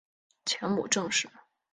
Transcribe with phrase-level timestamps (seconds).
[0.47, 1.29] 前母郑氏。